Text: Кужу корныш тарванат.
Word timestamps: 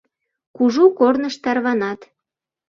Кужу 0.55 0.85
корныш 0.99 1.35
тарванат. 1.43 1.99